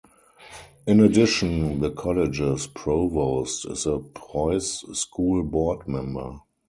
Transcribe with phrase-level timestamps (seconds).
[0.87, 6.39] In addition, the College's Provost is a Preuss School Board Member.